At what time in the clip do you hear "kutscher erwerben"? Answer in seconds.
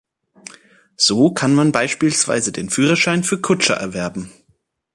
3.39-4.31